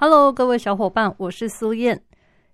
[0.00, 2.00] ？Hello，各位小伙伴，我是苏燕。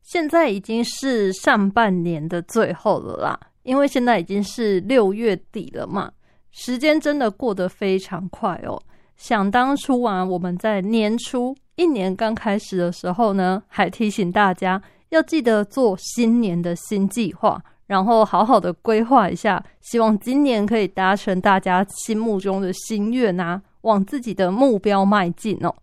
[0.00, 6.10] 现在已经是上半年的最后了啦，因为现在已经是六月底了嘛，
[6.52, 8.82] 时间真的过得非常快哦。
[9.18, 25.74] 想当初啊，我们在年初一年刚开始的时候呢，还提醒大家要记得做新年的新计划，然后好好的规划一下，希望今年可以达成大家心目中的心愿啊，往自己的目标迈进哦。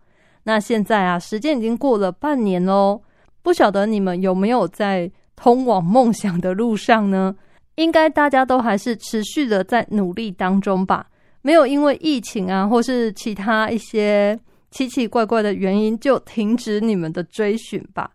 [0.44, 3.02] 那现在啊，时间已经过了半年喽，
[3.42, 7.36] 不晓得你们有没有在通往梦想的路上呢？
[7.75, 11.08] 应该大家都还是持续的在努力当中吧，
[11.42, 14.38] 没有因为疫情啊，或是其他一些
[14.72, 18.11] 奇奇怪怪的原因就停止你们的追寻吧。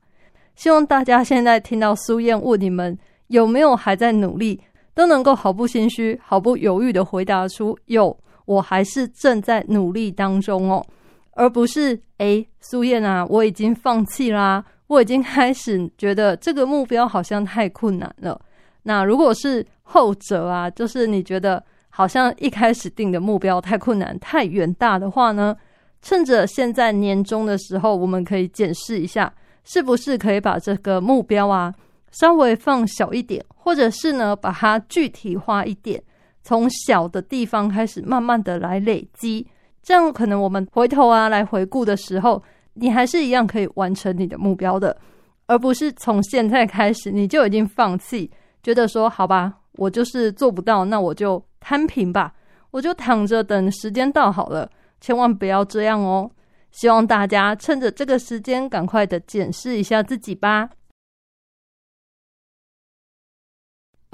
[0.55, 2.97] 希望大家现在听到苏燕问你们
[3.29, 4.61] 有没有还在努力，
[4.95, 10.85] 都能够毫不心虚、毫不犹豫的回答出有，我还是正在努力当中哦。
[11.37, 18.41] 而不是哎，苏燕啊，我已经放弃啦，我已经开始觉得这个目标好像太困难了。
[18.83, 25.55] 那如果是后者啊，就是你觉得好像一开始定的目标太困难、太远大的话呢，
[26.01, 29.33] 趁着现在年终的时候，我们可以检视一下，
[29.65, 31.75] 是不是可以把这个目标啊
[32.12, 36.03] 稍微放小一点，或者是呢把它具体化一点，
[36.43, 39.47] 从小的地方开始，慢慢的来累积。
[39.87, 42.43] 这样可能我们回头啊来回顾的时候，
[42.75, 44.99] 你还是一样可以完成你的目标的，
[45.47, 48.29] 而不是从现在开始你就已经放弃，
[48.65, 52.35] 觉得说好吧，我就是做不到，那我就摊平吧，
[52.73, 54.69] 我就躺着等时间到好了，
[55.01, 56.29] 千万不要这样哦。
[56.73, 60.69] 希望大家趁着这个时间，赶快的检视一下自己吧。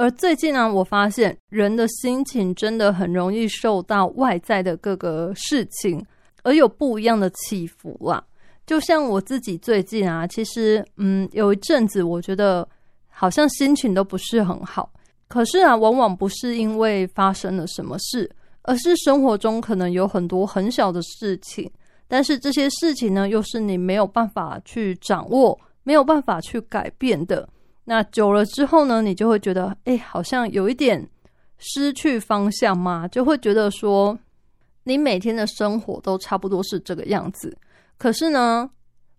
[0.02, 6.04] 而最近呢，我发现人的心情真的很容易受到外在的各个事情
[6.42, 8.20] 而有不一样的起伏啊。
[8.66, 12.68] 就像我自己最近啊，其实嗯，有一阵子我觉得
[13.10, 14.92] 好像心情都不是很好。
[15.28, 18.28] 可是啊，往往不是因为发生了什么事，
[18.62, 21.70] 而是生活中可能有很多很小的事情，
[22.08, 27.48] 但是这些事情呢，又是你没有办法去掌握、没有办法去改变的。
[27.84, 31.04] 那久了之后呢，你就会觉得，哎，好像有一点
[31.58, 34.16] 失去方向嘛，就会觉得说，
[34.84, 37.56] 你每天的生活都差不多是这个样子。
[37.98, 38.70] 可是呢，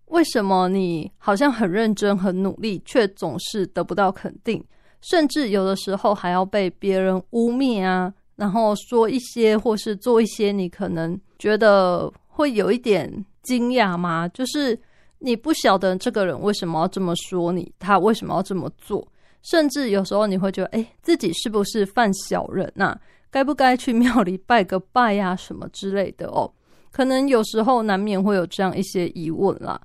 [0.06, 4.64] 为什么你好像很认真、很努力，却总是得不到肯定，
[5.02, 14.26] 甚至有的时候还要被别人污蔑啊，然后说一些或是做一些你可能觉得会有一点惊讶吗？
[14.28, 14.80] 就是。
[15.18, 19.06] 你不晓得这个人为什么要这么说你，他为什么要这么做，
[19.42, 22.98] 甚至有时候你会觉得，哎，自己是不是犯小人呐？
[23.30, 26.52] 该不该去庙里拜个拜呀，什么之类的哦？
[26.92, 29.80] 可能有时候难免会有这样一些疑问啦。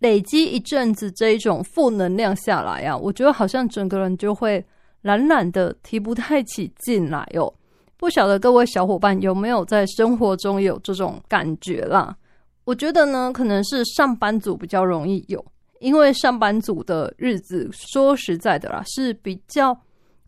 [0.00, 4.64] 累积一阵子这一种负能量下来啊，我觉得好像整个人就会
[5.02, 7.52] 懒懒的，提不太起劲来哦。
[7.96, 12.16] 不晓得各位小伙伴有没有在生活中有这种感觉啦？
[12.64, 15.44] 我觉得呢，可能是上班族比较容易有，
[15.80, 19.76] 因为上班族的日子说实在的啦，是比较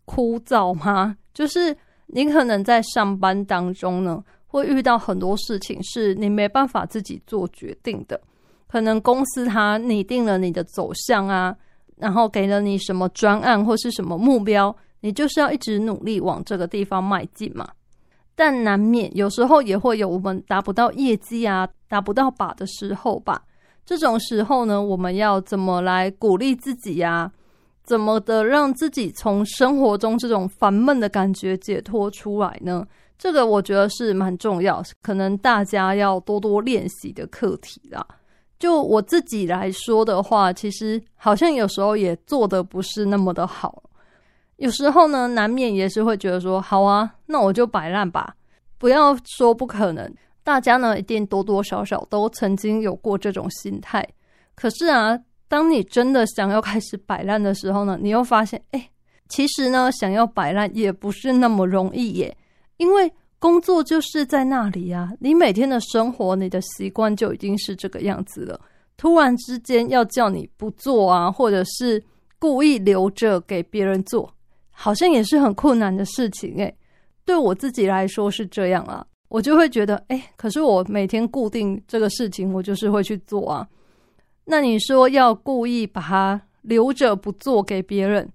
[0.03, 1.15] 枯燥吗？
[1.33, 1.75] 就是
[2.07, 8.19] 你可能在上班当中呢，会遇到很多事情是你没办法自己做决定的，
[8.67, 11.55] 可能公司它拟定了你的走向啊，
[11.95, 17.67] 然后给了你什么专案或是什么目标，你就是要一直努力往这个地方迈进嘛。
[18.37, 21.65] 但难免有时候也会有我们达不到业绩啊、
[21.95, 23.41] 达不到把的时候吧。
[23.85, 27.31] 这种时候呢，我们要怎么来鼓励自己呀？
[27.85, 32.85] 怎么的让自己从生活中这种烦闷的感觉解脱出来呢？
[33.17, 38.05] 这个我觉得是蛮重要，可能大家要多多练习的课题啦。
[38.59, 43.83] 就我自己来说的话，其实好像有时候也做的不是那么的好。
[44.57, 48.35] 有时候呢，难免也是会觉得说，好啊，那我就摆烂吧，
[48.77, 50.11] 不要说不可能。
[50.45, 54.07] 大家呢，一定多多少少都曾经有过这种心态。
[54.53, 58.89] 可是啊，当你真的想要开始摆烂的时候呢，你又发现，哎，
[59.27, 62.37] 其实呢，想要摆烂也不是那么容易耶。
[62.77, 68.61] 因为工作就是在那里啊，你每天的生活、你的习惯就已经是这个样子了。
[68.97, 72.01] 突然之间要叫你不做啊，或者是
[72.37, 74.31] 故意留着给别人做，
[74.69, 76.77] 好像也是很困难的事情诶、
[77.25, 83.67] 对我自己来说是这样啊，我就会觉得，哎、可是我每天固定这个事情，我就是会去做啊。
[84.45, 88.29] 那你说要故意把它留着不做给别人，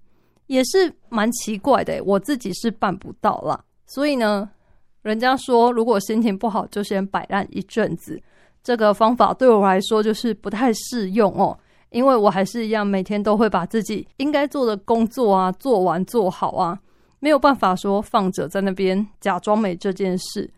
[0.47, 3.63] 也是蛮奇怪的，我自己是办不到啦。
[3.87, 4.49] 所以呢，
[5.01, 8.21] 人家说如果心情不好，就先摆烂一阵子，
[8.61, 11.57] 这个方法对我来说就是不太适用哦。
[11.91, 16.79] 因为我还是一样，每天都会把自己应该做的工作啊做完做好啊，
[17.19, 20.49] 没有办法说放着在那边假装没这件事。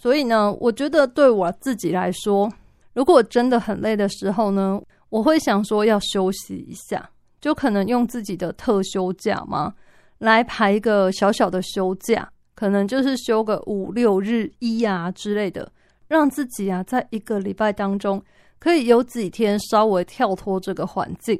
[0.00, 2.50] 所以呢，我觉得对我自己来说，
[2.94, 4.80] 如果真的很累的时候呢，
[5.10, 9.74] 我会想说要休息一下，就可能用自己的特休假嘛，
[10.16, 15.70] 来排一个小小的休假，可能就是休个五六日一啊之类的，
[16.08, 18.22] 让自己啊在一个礼拜当中
[18.58, 21.38] 可以有几天稍微跳脱这个环境。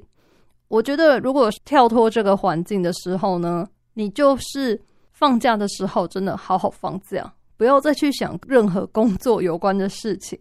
[0.69, 4.79] 我觉得如果跳脱这个环境的时候呢，你就是
[5.13, 10.41] 放假的时候真的好好放假，不要再去想任何工作有关的事情。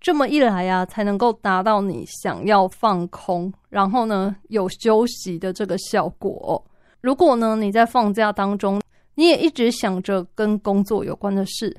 [0.00, 6.64] 这么一来啊，才能够达到你想要放空，然后呢有休息的这个效果。
[7.00, 8.80] 如果呢你在放假当中，
[9.16, 11.76] 你也一直想着跟工作有关的事，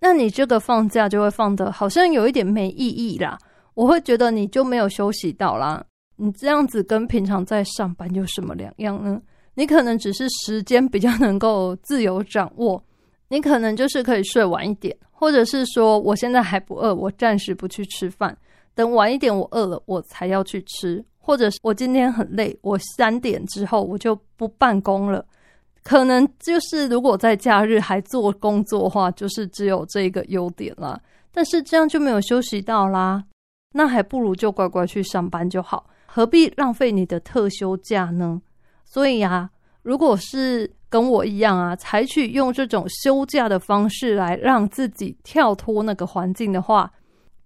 [0.00, 3.38] 那你这个放假就会放的好像有一点没意义啦。
[3.74, 5.84] 我会觉得你就没有休息到啦。
[6.16, 9.20] 你这样子跟平常在上班有什么两样呢？
[9.52, 12.82] 你可能只是时间比较能够自由掌握，
[13.32, 18.36] 你可能就是可以睡晚一点，或者是说我现在还不饿，我暂时不去吃饭，
[18.74, 25.24] 等晚一点我饿了我才要去吃，或者是我今天很累，我三点之后我就不办公了。
[25.82, 31.00] 可能就是如果在假日还做工作的话，就是只有这一个优点啦。
[31.32, 33.24] 但是这样就没有休息到啦，
[33.72, 38.42] 那还不如就乖乖去上班就好，何必浪费你的特休假呢？
[38.84, 39.48] 所以啊，
[39.82, 46.90] 如果是跟我一样啊，采取用这种休假的方式来让自己跳脱那个环境的话，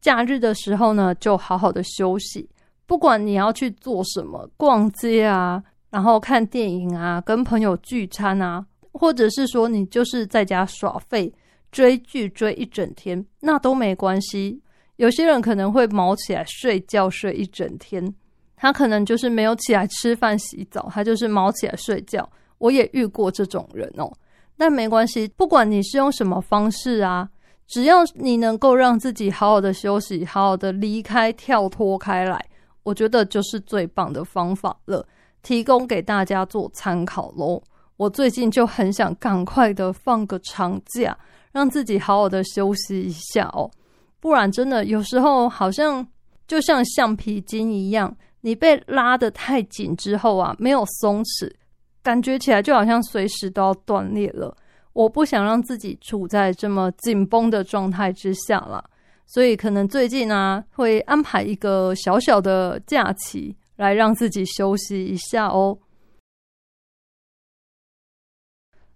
[0.00, 2.49] 假日的时候呢，就好好的休息。
[2.87, 11.33] 不管你要去做什么，逛街啊，然后看电影啊，跟朋友聚餐啊，或者是说你就是在家耍废、
[11.73, 14.62] 追剧追一整天，那都没关系。
[14.97, 18.15] 有些人可能会毛起来睡觉睡一整天，
[18.56, 22.29] 他可能就是没有起来吃饭洗澡，他就是毛起来睡觉。
[22.58, 24.11] 我也遇过这种人哦，
[24.56, 27.29] 但没关系，不管你是用什么方式啊，
[27.67, 32.43] 只要你能够让自己好好的休息，好好的离开、跳脱开来，
[32.82, 35.06] 我觉得就是最棒的方法了，
[35.43, 37.62] 提供给大家做参考喽。
[37.99, 41.17] 我最近就很想赶快的放个长假，
[41.52, 43.70] 让自己好好的休息一下哦，
[44.19, 46.06] 不然真的有时候好像
[46.47, 48.17] 就像橡皮筋一样，
[48.47, 51.53] 你被拉得太紧之后啊，没有松弛。
[52.01, 54.57] 感觉起来就好像随时都要断裂了。
[54.93, 58.89] 我不想让自己处在这么紧绷的状态之下了，
[59.27, 65.77] 所以可能最近啊会安排一个小小的假期，来让自己休息一下哦。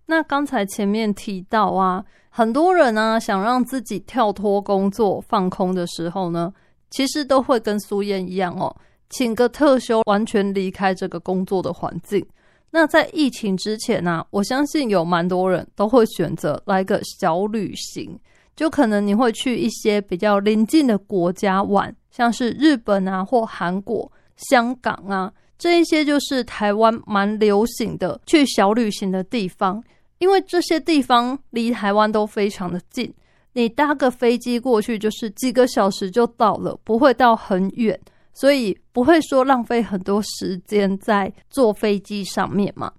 [0.06, 6.54] 那刚才前面提到啊，很多人呢、想让自己跳脱工作、放空的时候呢，
[6.88, 8.74] 其实都会跟苏燕一样哦，
[9.10, 12.24] 请个特休，完全离开这个工作的环境。
[12.70, 18.18] 那在疫情之前呢、我相信有蛮多人都会选择来个小旅行，
[18.54, 29.82] 就可能你会去一些比较邻近的国家玩，像是日本啊或韩国、香港啊这一些，就是台湾蛮流行的去小旅行的地方。
[30.18, 33.12] 因为这些地方离台湾都非常的近，
[33.54, 37.98] 你搭个飞机过去就是几个小时就到了，不会到很远。
[38.32, 42.92] 所以不会说浪费很多时间在坐飞机上面嘛。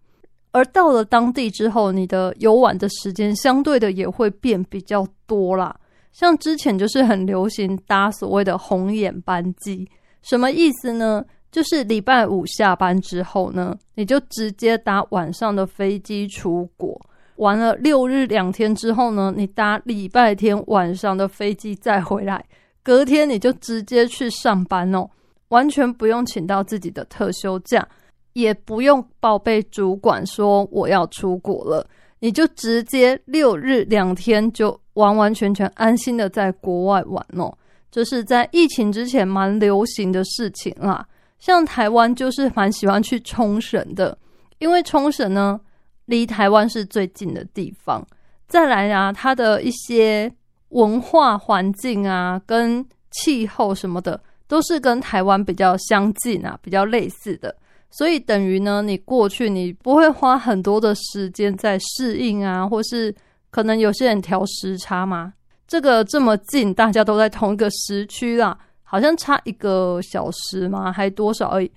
[0.52, 5.76] 而到了当地之后，你的游玩的时间相对的也会变比较多啦。
[6.12, 9.88] 像之前就是很流行搭所谓的红眼班机，
[10.22, 11.24] 什么意思呢？
[11.52, 17.00] 就是礼拜五下班之后呢，你就直接搭晚上的飞机出国，
[17.38, 22.44] 玩了六日两天之后呢，你搭礼拜天晚上的飞机再回来，
[22.84, 25.10] 隔天你就直接去上班哦。
[25.52, 27.86] 完全不用请到自己的特休假，
[28.34, 31.86] 也不用报备主管说我要出国了，
[32.20, 37.54] 你就直接六日两天就完完全全安心的在国外玩哦。
[37.92, 41.06] 这是在疫情之前蛮流行的事情啦。
[41.40, 44.18] 像台湾就是蛮喜欢去冲绳的，
[44.60, 45.60] 因为冲绳呢
[46.06, 48.06] 离台湾是最近的地方。
[48.48, 50.32] 再来啊，它的一些
[50.70, 54.22] 文化环境啊，跟气候什么的。
[54.52, 57.56] 都是跟台湾比较相近啊，比较类似的。
[57.90, 63.16] 所以等于呢，你过去你不会花很多的时间在适应啊，或是
[63.50, 65.32] 可能有些人调时差嘛。
[65.70, 70.92] 这个这么近，大家都在同一个时区啦，好像差一个小时嘛？
[70.92, 71.72] 还多少而已，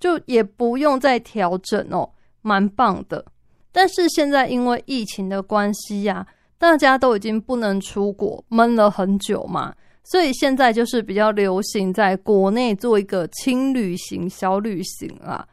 [0.00, 2.10] 就也不用再调整哦，
[2.42, 3.24] 蛮棒的。
[3.70, 6.26] 但是现在因为疫情的关系呀，
[6.58, 9.72] 大家都已经不能出国，闷了很久嘛，
[10.08, 15.46] 所以现在就是比较流行在国内做一个轻旅行、小旅行啦。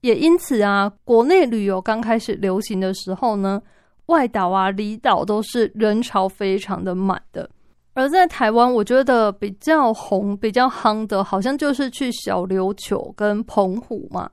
[0.00, 3.60] 也因此啊，国内旅游刚开始流行的时候呢，
[4.06, 7.50] 外岛啊、离岛都是人潮非常的满的。
[7.94, 14.30] 而在台湾，我觉得比较红、比较夯的，好像就是去小琉球跟澎湖嘛。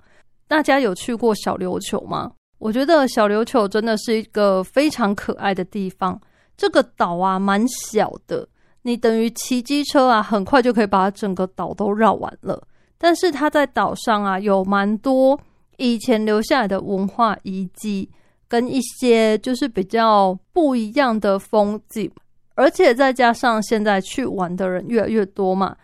[0.47, 2.31] 大家有去过小琉球吗？
[2.59, 6.19] 我觉得小琉球真的是一个非常可爱的地方。
[6.57, 8.47] 这个岛啊，蛮小的，
[8.83, 12.61] 你等于骑机车啊，很快就可以把整个岛都绕完了。
[12.97, 15.39] 但是它在岛上啊，有蛮多。
[15.77, 18.07] 以前留下来的文化遗迹，
[18.47, 22.11] 跟一些就是比较不一样的风景，
[22.53, 25.75] 而且再加上现在去玩的人越来越多嘛，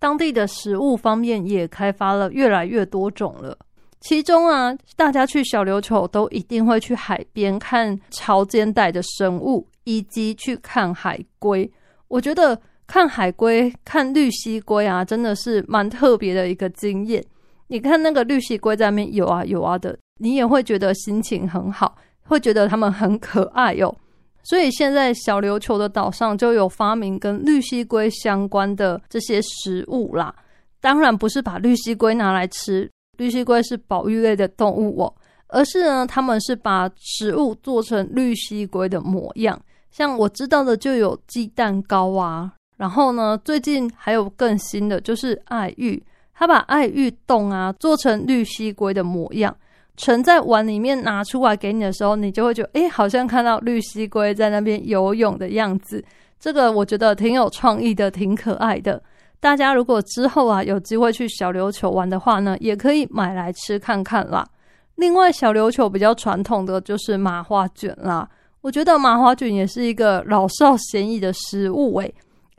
[0.00, 3.56] 当地的食物方面也开发了越来越多种了。
[4.00, 11.70] 其中啊，大家去小琉球都一定会去海边看潮间带的生物，以及去看海龟。
[12.10, 17.24] 我觉得看海龟、看绿蜥龟啊，真的是蛮特别的一个经验。
[17.68, 23.96] 你看那个绿蜥龟在那边游啊游啊的，你也会觉得心情很好，会觉得它们很可爱哟。
[24.42, 30.34] 所以现在小琉球的岛上就有发明跟绿蜥龟相关的这些食物啦。
[30.80, 35.14] 当然不是把绿蜥龟拿来吃，绿蜥龟是保育类的动物哦，
[35.46, 39.56] 而是呢，他们是把食物做成绿蜥龟的模样。
[39.90, 46.02] 像我知道的就有鸡蛋糕啊，然后呢，最近还有更新的就是爱玉。
[46.32, 49.54] 他把爱玉冻啊做成绿蜥龟的模样，
[49.98, 56.02] 盛在碗里面拿出来给你的时候，你就会觉得，哎，好像看到绿蜥龟在那边游泳的样子。
[56.38, 59.02] 这个我觉得挺有创意的，挺可爱的。
[59.38, 64.46] 大家如果之后啊有机会去小琉球玩的话呢，也可以买来吃看看啦。
[64.94, 68.26] 另外，小琉球比较传统的就是麻花卷啦，
[68.60, 72.14] 我觉得麻花卷也是一个老少咸宜的食物诶。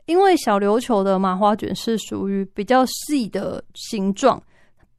[0.06, 4.42] 因为小琉球的麻花卷是属于比较细的形状，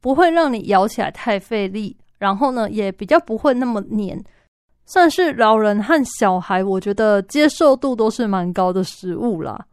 [0.00, 4.18] 不会让你咬起来太费力，然后呢，也比较不会那么黏，
[4.86, 9.66] 算是老人和小孩我觉得接受度都是蛮高的食物啦。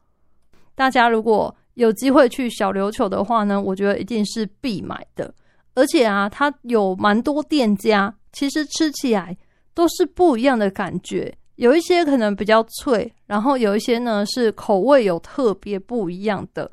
[0.76, 5.34] 大家如果有机会去小琉球的话呢，我觉得一定是必买的。
[5.76, 9.36] 而且啊，它有蛮多店家，其实吃起来
[9.74, 11.34] 都是不一样的感觉。
[11.56, 16.72] 有一些可能比较脆，然后有一些呢是口味有特别不一样的，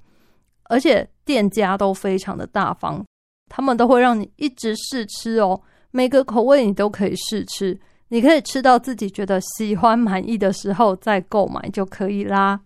[0.65, 3.05] 而且店家都非常的大方，
[3.49, 7.79] 他们都会让你一直试吃哦，每个口味你都可以试吃，
[8.09, 12.61] 你可以吃到自己觉得喜欢满意的时候再购买就可以啦。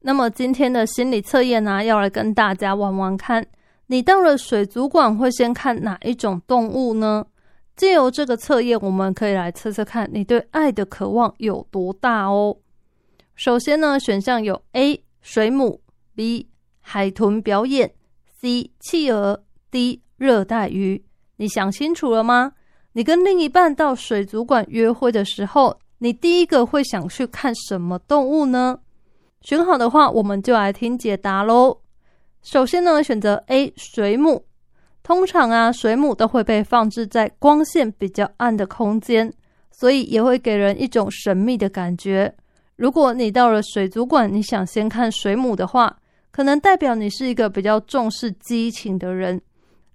[0.00, 3.46] 那么今天的心理测验呢，要来跟大家玩玩看，
[3.88, 7.26] 你到了水族馆会先看哪一种动物呢？
[7.74, 12.56] 借由这个测验，我们可以来测测看你对爱的渴望有多大哦。
[13.34, 15.80] 首先呢，选项有 A 水母、
[16.14, 16.48] B
[16.80, 17.90] 海豚表演、
[18.40, 21.02] C 企鹅、D 热带鱼。
[21.36, 22.52] 你想清楚了吗？
[22.92, 28.80] 你跟另一半到水族馆约会的时候，你第一个会想去看什么动物呢？
[29.40, 31.78] 选好的话，我们就来听解答喽。
[32.42, 34.44] 首先呢，选择 A 水母。
[35.02, 39.32] 通常啊，水母都会被放置在光线比较暗的空间，
[39.70, 42.34] 所以也会给人一种神秘的感觉。
[42.76, 45.98] 如果你到了水族馆，你想先看水母的话，
[46.30, 49.40] 可能代表你是一个比较重视激情的人。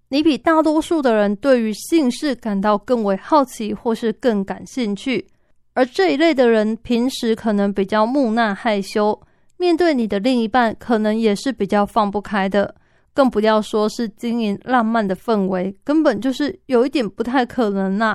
[0.10, 5.28] 你比大多数的人对于性事感到更为好奇，或是更感兴趣。
[5.74, 9.20] 而这一类的人平时可能比较木讷害羞，
[9.64, 12.76] 面对你的另一半，可能也是比较放不开的。
[13.14, 18.14] 更不要说是经营浪漫的氛围，根本就是有一点不太可能啦。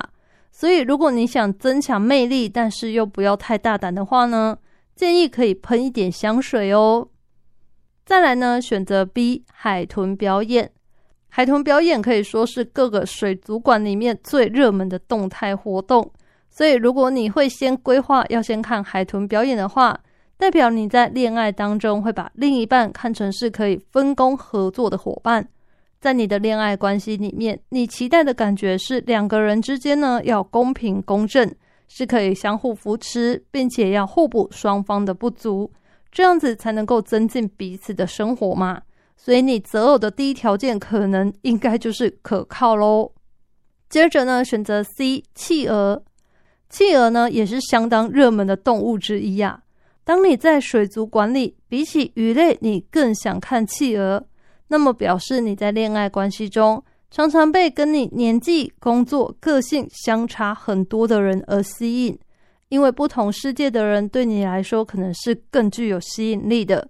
[0.51, 4.55] 所以，如果你想增强魅力，但是又不要太大胆的话呢，
[4.95, 7.07] 建议可以喷一点香水哦。
[8.05, 10.71] 再来呢，选择 B 海豚表演。
[11.29, 16.11] 海豚表演可以说是各个水族馆里面最热门的动态活动。
[16.47, 19.99] 所以，如果你会先规划要先看海豚表演的话，
[20.39, 25.45] 代表你在恋爱当中会把另一半看成是可以分工合作的伙伴，
[25.99, 31.53] 在你的恋爱关系里面，你期待的感觉是两个人之间呢要公平公正，
[31.89, 35.69] 是可以相互扶持，并且要互补双方的不足，
[36.09, 38.81] 这样子才能够增进彼此的生活嘛。
[39.17, 43.11] 所以你择偶的第一条件可能应该就是可靠喽。
[43.89, 46.01] 接着呢，选择 C 企鹅，
[46.69, 49.63] 企鹅呢也是相当热门的动物之一呀。
[50.09, 54.25] 当你在水族馆里，比起鱼类，你更想看企鹅，
[54.69, 62.17] 那么表示你在恋爱关系中常常被跟你年纪、工作、个性相差很多的人而吸引，
[62.69, 66.89] 因为不同世界的人对你来说可能是更具有吸引力的。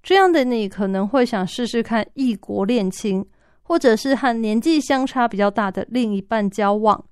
[0.00, 3.26] 这样的你可能会想试试看异国恋情。
[3.64, 7.04] 或者是和年纪相差比较大的另一半交往，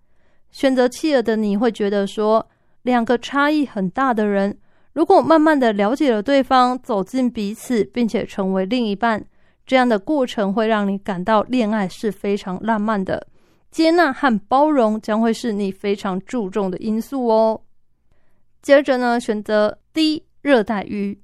[0.52, 2.48] 选择企鹅的你会觉得说，
[2.82, 4.56] 两个差异很大的人，
[4.92, 9.24] 如果慢慢的了解了对方，走进彼此，并且成为另一半，
[9.64, 13.26] 这样的过程会让你感到恋爱是非常浪漫的。
[13.70, 17.60] 接纳和包容将会是你非常注重的因素哦。
[18.60, 21.20] 接着呢，选择 D 热带鱼，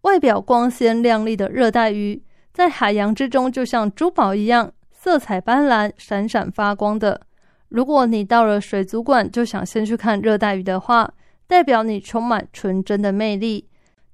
[0.00, 2.22] 外表光鲜亮丽的热带鱼。
[2.52, 7.20] 在海洋之中，就像珠宝一样，色彩斑斓、闪闪发光的。
[7.68, 11.12] 如果你到了水族馆就想先去看热带鱼的话，
[11.52, 13.68] 代表你充满纯真的魅力。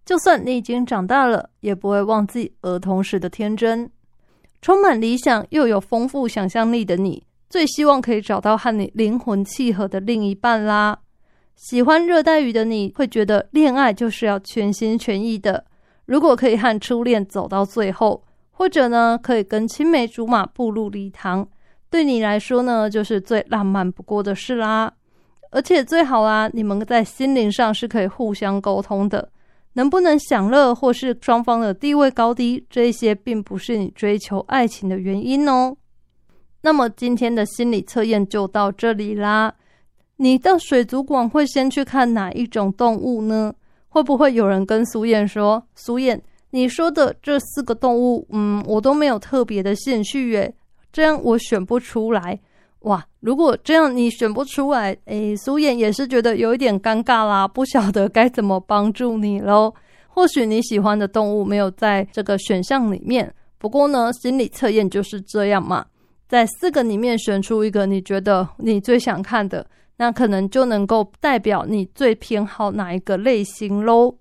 [0.04, 3.88] 就算你已经长大了，也不会忘记儿童时的天真。
[4.60, 10.98] 充满理想又有丰富想象力的你，最希望可以找到和你灵魂契合的另一半啦。
[11.54, 15.64] 喜欢热带鱼的你会觉得，恋爱就是要全心全意的。
[16.06, 18.24] 如果可以和初恋走到最后。
[18.50, 21.46] 或者呢，可以跟青梅竹马步入礼堂，
[21.88, 24.92] 对你来说呢，就是最浪漫不过的事啦。
[25.50, 29.28] 而且最好啊，你们在心灵上是可以互相沟通的。
[29.74, 35.76] 能不能享乐，或是双方的地位高低，这些并不是你追求爱情的原因哦。
[36.62, 39.54] 那么今天的心理测验就到这里啦。
[40.16, 43.54] 你到水族馆会先去看哪一种动物呢？
[43.88, 46.20] 会不会有人跟苏燕说，苏燕？
[46.50, 50.52] 你说的这四个动物，嗯，我都没有特别的兴趣耶，
[50.92, 52.40] 这样我选不出来。
[52.80, 59.74] 哇，如果这样你选不出来，诶，苏燕也是觉得有一点尴尬啦，不晓得该怎么帮助你喽。
[60.06, 65.84] 或许你喜欢的动物没有在这个选项里面，不过呢，心理测验就是这样嘛，
[66.28, 74.14] 在四个里面选出一个你觉得你最想看的，那可能就能够代表你最偏好哪一个类型喽。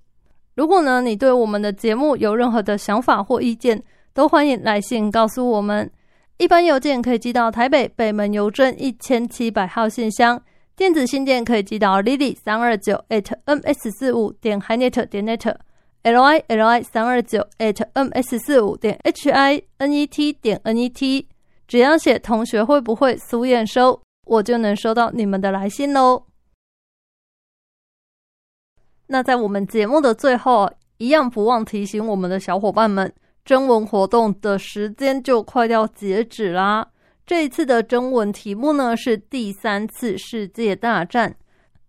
[0.56, 3.82] 如果呢，你对我们的节目有任何的想法或意见，
[4.14, 5.90] 都欢迎来信告诉我们。
[6.38, 10.40] 一般邮件可以寄到台北北门邮政一千七百号信箱，
[10.76, 19.00] 电子信件可以寄到 lily 三二九 at ms 四五点 hinet 点 net，l i l i 三二九 at ms 四五点
[19.04, 21.28] h i n e t 点 n e t，
[21.68, 26.26] 只要写同学会不会苏验收，我就能收到你们的来信喽。
[29.08, 33.12] 那在我们节目的最后，一样不忘提醒我们的小伙伴们，
[33.48, 36.86] 征文活动的时间就快要截止啦。
[37.26, 41.34] 这一次的征文题目呢是第三次世界大战，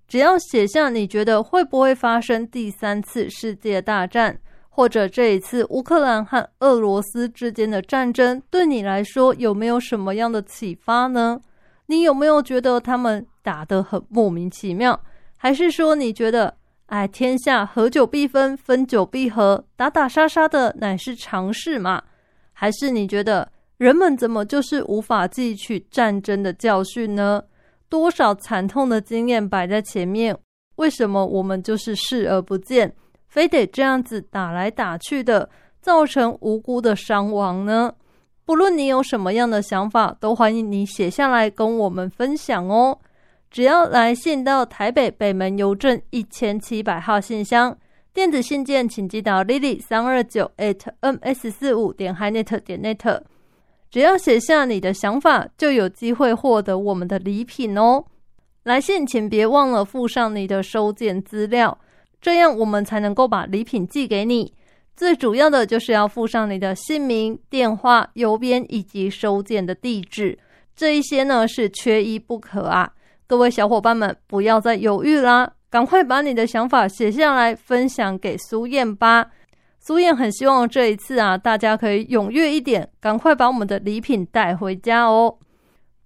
[0.06, 11.40] 只要写下你觉得会不会发生第三次世界大战，或者这一次乌克兰和俄罗斯之间的战争对你来说有没有什么样的启发呢？
[11.86, 15.00] 你有没有觉得他们打得很莫名其妙，
[15.36, 16.54] 还是说你觉得？
[16.88, 22.02] 哎，天下合久必分，分久必合，打打杀杀的乃是常事嘛？
[22.54, 23.46] 还是你觉得
[23.76, 27.42] 人们怎么就是无法汲取战争的教训呢？
[27.90, 30.34] 多少惨痛的经验摆在前面，
[30.76, 32.94] 为什么我们就是视而不见，
[33.26, 35.50] 非得这样子打来打去的，
[35.82, 37.92] 造成无辜的伤亡呢？
[38.46, 42.98] 不论你有什么样的想法，都欢迎你写下来跟我们分享哦。
[43.50, 47.76] 只要来信到台北北门邮政一千七百号信箱，
[48.12, 53.20] 电子信件请寄到 lily 三二九 at ms 四五点 hinet 点 net。
[53.90, 58.04] 只要写下你的想法，就有机会获得我们的礼品哦。
[58.64, 61.78] 来信请别忘了附上你的收件资料，
[62.20, 64.52] 这样我们才能够把礼品寄给你。
[64.94, 70.38] 最主要的就是要附上你的姓名、电话、邮编以及收件的地址，
[70.76, 72.92] 这一些呢是缺一不可啊。
[73.28, 79.30] 各位小伙伴们，不要再犹豫啦，赶快把你的想法写下来，分享给苏燕吧。
[79.80, 85.36] 苏燕很希望这一次啊，大家可以踊跃一点，赶快把我们的礼品带回家哦。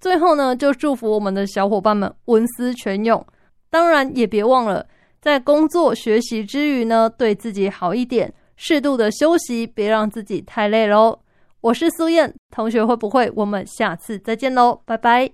[0.01, 3.25] 最后呢，就祝福我们的小伙伴们文思泉涌，
[3.71, 4.85] 当然也别忘了
[5.21, 11.21] 在工作学习之余呢，对自己好一点，适度的休息，别让自己太累喽。
[11.61, 13.31] 我是苏燕同学，会不会？
[13.37, 15.33] 我们下次再见喽，拜拜。